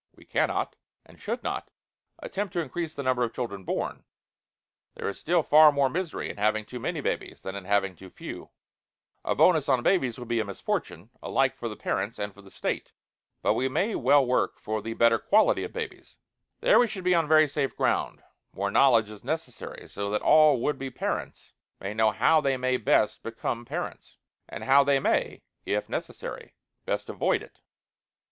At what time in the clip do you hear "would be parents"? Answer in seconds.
20.61-21.53